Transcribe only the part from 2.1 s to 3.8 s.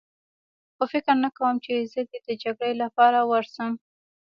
د جګړې لپاره ورشم.